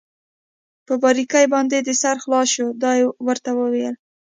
په 0.85 0.93
باریکۍ 1.03 1.45
باندې 1.53 1.77
دې 1.87 1.95
سر 2.01 2.15
خلاص 2.23 2.47
شو؟ 2.55 2.67
دا 2.81 2.91
يې 2.97 3.05
ورته 3.27 3.49
وویل. 3.59 3.95